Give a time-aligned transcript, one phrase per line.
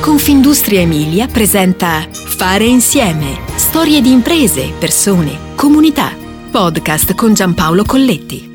[0.00, 3.38] Confindustria Emilia presenta Fare insieme.
[3.56, 6.16] Storie di imprese, persone, comunità.
[6.50, 8.48] Podcast con Giampaolo Colletti.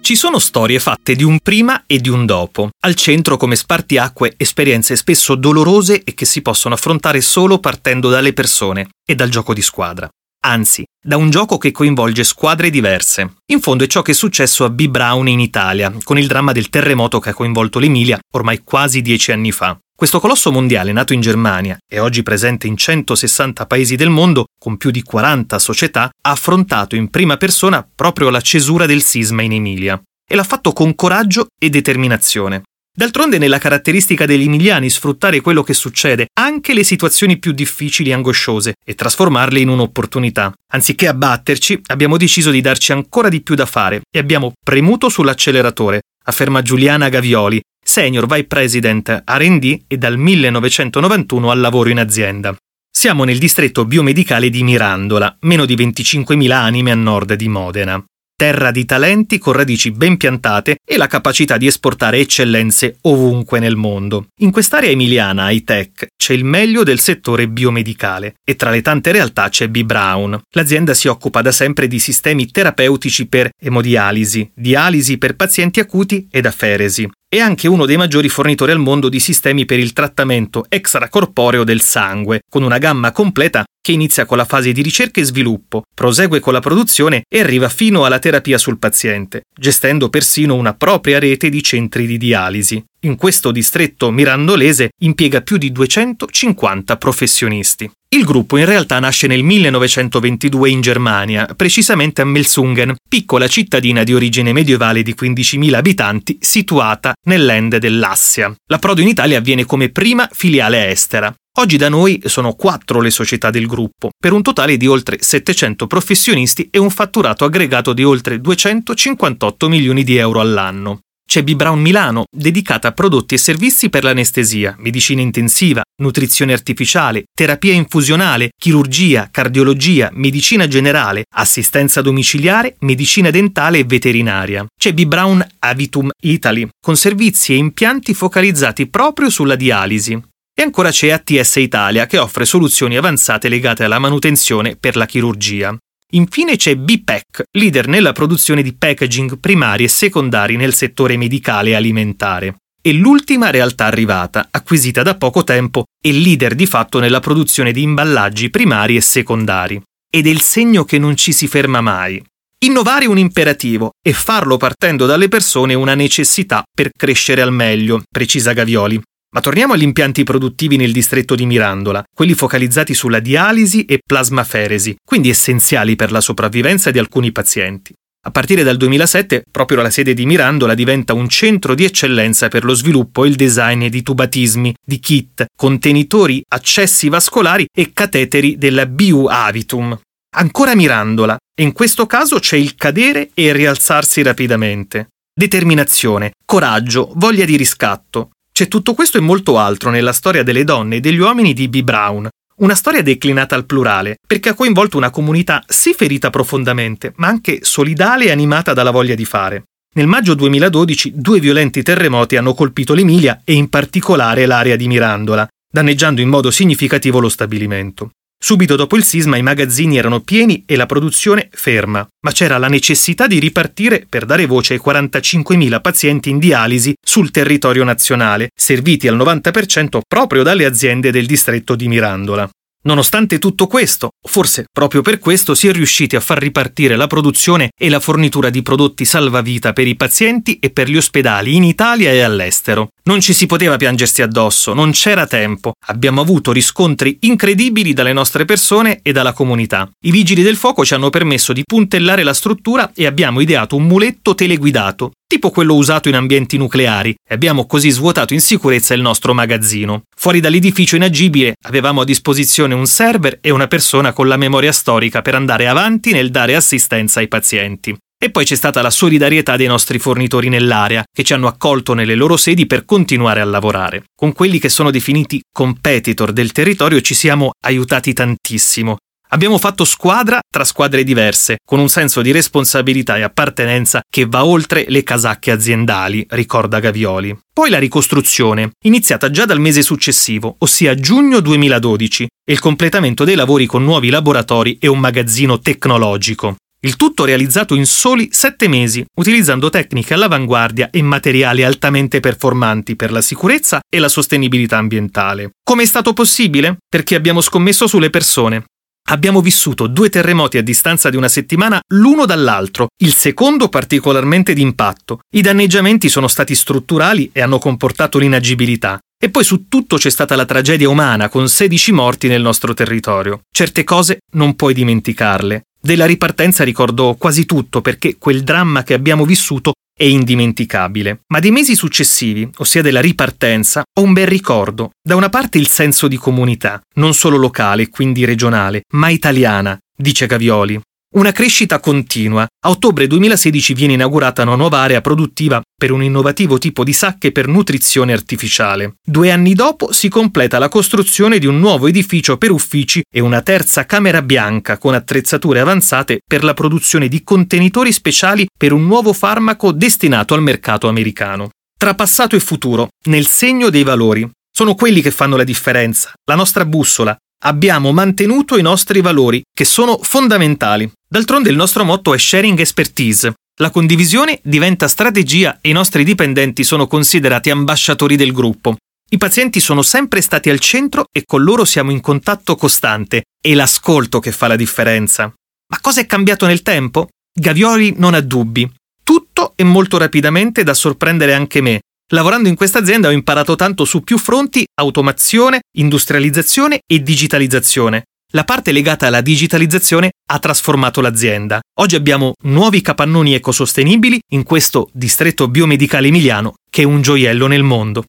[0.00, 2.68] Ci sono storie fatte di un prima e di un dopo.
[2.84, 8.32] Al centro, come spartiacque, esperienze spesso dolorose e che si possono affrontare solo partendo dalle
[8.32, 10.08] persone e dal gioco di squadra.
[10.46, 13.34] Anzi, da un gioco che coinvolge squadre diverse.
[13.46, 14.86] In fondo è ciò che è successo a B.
[14.86, 19.32] Brown in Italia, con il dramma del terremoto che ha coinvolto l'Emilia ormai quasi dieci
[19.32, 19.76] anni fa.
[19.98, 24.76] Questo colosso mondiale nato in Germania e oggi presente in 160 paesi del mondo, con
[24.76, 29.54] più di 40 società, ha affrontato in prima persona proprio la cesura del sisma in
[29.54, 30.00] Emilia.
[30.24, 32.62] E l'ha fatto con coraggio e determinazione.
[32.96, 38.12] D'altronde nella caratteristica degli emiliani sfruttare quello che succede, anche le situazioni più difficili e
[38.12, 40.52] angosciose, e trasformarle in un'opportunità.
[40.74, 46.02] Anziché abbatterci, abbiamo deciso di darci ancora di più da fare e abbiamo premuto sull'acceleratore,
[46.24, 52.56] afferma Giuliana Gavioli, Senior Vice President RD e dal 1991 al lavoro in azienda.
[52.90, 58.04] Siamo nel distretto biomedicale di Mirandola, meno di 25.000 anime a nord di Modena
[58.38, 63.74] terra di talenti con radici ben piantate e la capacità di esportare eccellenze ovunque nel
[63.74, 64.28] mondo.
[64.42, 69.48] In quest'area emiliana high-tech c'è il meglio del settore biomedicale e tra le tante realtà
[69.48, 69.82] c'è B.
[69.82, 70.40] Brown.
[70.52, 76.46] L'azienda si occupa da sempre di sistemi terapeutici per emodialisi, dialisi per pazienti acuti ed
[76.46, 77.10] aferesi.
[77.30, 81.82] È anche uno dei maggiori fornitori al mondo di sistemi per il trattamento extracorporeo del
[81.82, 86.40] sangue, con una gamma completa che inizia con la fase di ricerca e sviluppo, prosegue
[86.40, 91.48] con la produzione e arriva fino alla terapia sul paziente, gestendo persino una propria rete
[91.48, 92.84] di centri di dialisi.
[93.02, 97.90] In questo distretto mirandolese impiega più di 250 professionisti.
[98.10, 104.12] Il gruppo in realtà nasce nel 1922 in Germania, precisamente a Melsungen, piccola cittadina di
[104.12, 108.54] origine medievale di 15.000 abitanti situata nell'Ende dell'Assia.
[108.66, 111.32] L'approdo in Italia avviene come prima filiale estera.
[111.58, 115.88] Oggi da noi sono quattro le società del gruppo, per un totale di oltre 700
[115.88, 121.00] professionisti e un fatturato aggregato di oltre 258 milioni di euro all'anno.
[121.28, 121.56] C'è B.
[121.56, 128.50] Brown Milano, dedicata a prodotti e servizi per l'anestesia, medicina intensiva, nutrizione artificiale, terapia infusionale,
[128.56, 134.64] chirurgia, cardiologia, medicina generale, assistenza domiciliare, medicina dentale e veterinaria.
[134.78, 135.06] C'è B.
[135.06, 140.22] Brown Avitum Italy, con servizi e impianti focalizzati proprio sulla dialisi.
[140.58, 145.76] E ancora c'è ATS Italia che offre soluzioni avanzate legate alla manutenzione per la chirurgia.
[146.14, 151.74] Infine c'è BPEC, leader nella produzione di packaging primari e secondari nel settore medicale e
[151.74, 152.56] alimentare.
[152.82, 157.82] E l'ultima realtà arrivata, acquisita da poco tempo, è leader di fatto nella produzione di
[157.82, 159.80] imballaggi primari e secondari.
[160.10, 162.20] Ed è il segno che non ci si ferma mai.
[162.64, 167.52] Innovare è un imperativo e farlo partendo dalle persone è una necessità per crescere al
[167.52, 169.00] meglio, precisa Gavioli.
[169.30, 174.96] Ma torniamo agli impianti produttivi nel distretto di Mirandola, quelli focalizzati sulla dialisi e plasmaferesi,
[175.04, 177.92] quindi essenziali per la sopravvivenza di alcuni pazienti.
[178.26, 182.64] A partire dal 2007, proprio la sede di Mirandola diventa un centro di eccellenza per
[182.64, 188.86] lo sviluppo e il design di tubatismi, di kit, contenitori, accessi vascolari e cateteri della
[188.86, 189.98] BU Avitum.
[190.36, 195.08] Ancora Mirandola, e in questo caso c'è il cadere e il rialzarsi rapidamente.
[195.32, 200.96] Determinazione, coraggio, voglia di riscatto, c'è tutto questo e molto altro nella storia delle donne
[200.96, 201.82] e degli uomini di B.
[201.82, 207.28] Brown, una storia declinata al plurale, perché ha coinvolto una comunità sì ferita profondamente, ma
[207.28, 209.62] anche solidale e animata dalla voglia di fare.
[209.94, 215.46] Nel maggio 2012 due violenti terremoti hanno colpito l'Emilia e in particolare l'area di Mirandola,
[215.72, 218.10] danneggiando in modo significativo lo stabilimento.
[218.40, 222.68] Subito dopo il sisma i magazzini erano pieni e la produzione ferma, ma c'era la
[222.68, 229.08] necessità di ripartire per dare voce ai 45.000 pazienti in dialisi sul territorio nazionale, serviti
[229.08, 232.48] al 90% proprio dalle aziende del distretto di Mirandola.
[232.80, 237.70] Nonostante tutto questo, forse proprio per questo si è riusciti a far ripartire la produzione
[237.76, 242.12] e la fornitura di prodotti salvavita per i pazienti e per gli ospedali in Italia
[242.12, 242.90] e all'estero.
[243.04, 245.72] Non ci si poteva piangersi addosso, non c'era tempo.
[245.88, 249.90] Abbiamo avuto riscontri incredibili dalle nostre persone e dalla comunità.
[250.04, 253.86] I vigili del fuoco ci hanno permesso di puntellare la struttura e abbiamo ideato un
[253.86, 259.02] muletto teleguidato tipo quello usato in ambienti nucleari, e abbiamo così svuotato in sicurezza il
[259.02, 260.04] nostro magazzino.
[260.20, 265.22] Fuori dall'edificio inagibile avevamo a disposizione un server e una persona con la memoria storica
[265.22, 267.96] per andare avanti nel dare assistenza ai pazienti.
[268.20, 272.16] E poi c'è stata la solidarietà dei nostri fornitori nell'area, che ci hanno accolto nelle
[272.16, 274.06] loro sedi per continuare a lavorare.
[274.12, 278.96] Con quelli che sono definiti competitor del territorio ci siamo aiutati tantissimo.
[279.30, 284.46] Abbiamo fatto squadra tra squadre diverse, con un senso di responsabilità e appartenenza che va
[284.46, 287.38] oltre le casacche aziendali, ricorda Gavioli.
[287.52, 293.34] Poi la ricostruzione, iniziata già dal mese successivo, ossia giugno 2012, e il completamento dei
[293.34, 296.56] lavori con nuovi laboratori e un magazzino tecnologico.
[296.80, 303.10] Il tutto realizzato in soli sette mesi, utilizzando tecniche all'avanguardia e materiali altamente performanti per
[303.10, 305.50] la sicurezza e la sostenibilità ambientale.
[305.62, 306.78] Come è stato possibile?
[306.88, 308.64] Perché abbiamo scommesso sulle persone.
[309.10, 315.20] Abbiamo vissuto due terremoti a distanza di una settimana l'uno dall'altro, il secondo particolarmente d'impatto.
[315.34, 318.98] I danneggiamenti sono stati strutturali e hanno comportato l'inagibilità.
[319.18, 323.40] E poi su tutto c'è stata la tragedia umana con 16 morti nel nostro territorio.
[323.50, 325.62] Certe cose non puoi dimenticarle.
[325.80, 331.22] Della ripartenza ricordo quasi tutto perché quel dramma che abbiamo vissuto è indimenticabile.
[331.26, 334.92] Ma dei mesi successivi, ossia della ripartenza, ho un bel ricordo.
[335.02, 340.26] Da una parte il senso di comunità, non solo locale, quindi regionale, ma italiana, dice
[340.26, 340.80] Gavioli.
[341.10, 342.42] Una crescita continua.
[342.42, 347.32] A ottobre 2016 viene inaugurata una nuova area produttiva per un innovativo tipo di sacche
[347.32, 348.96] per nutrizione artificiale.
[349.02, 353.40] Due anni dopo si completa la costruzione di un nuovo edificio per uffici e una
[353.40, 359.14] terza camera bianca con attrezzature avanzate per la produzione di contenitori speciali per un nuovo
[359.14, 361.48] farmaco destinato al mercato americano.
[361.78, 364.28] Tra passato e futuro, nel segno dei valori.
[364.50, 369.64] Sono quelli che fanno la differenza, la nostra bussola, abbiamo mantenuto i nostri valori, che
[369.64, 370.90] sono fondamentali.
[371.08, 373.34] D'altronde il nostro motto è sharing expertise.
[373.60, 378.76] La condivisione diventa strategia e i nostri dipendenti sono considerati ambasciatori del gruppo.
[379.10, 383.24] I pazienti sono sempre stati al centro e con loro siamo in contatto costante.
[383.40, 385.32] È l'ascolto che fa la differenza.
[385.70, 387.08] Ma cosa è cambiato nel tempo?
[387.32, 388.70] Gavioli non ha dubbi.
[389.02, 391.80] Tutto e molto rapidamente da sorprendere anche me,
[392.12, 398.04] Lavorando in questa azienda ho imparato tanto su più fronti automazione, industrializzazione e digitalizzazione.
[398.32, 401.60] La parte legata alla digitalizzazione ha trasformato l'azienda.
[401.80, 407.62] Oggi abbiamo nuovi capannoni ecosostenibili in questo distretto biomedicale emiliano che è un gioiello nel
[407.62, 408.04] mondo.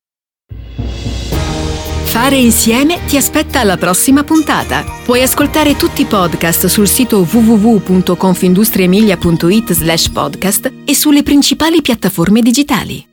[2.04, 4.86] Fare insieme ti aspetta alla prossima puntata.
[5.04, 13.09] Puoi ascoltare tutti i podcast sul sito www.confindustriemilia.it slash podcast e sulle principali piattaforme digitali.